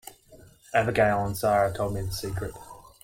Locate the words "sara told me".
1.37-2.01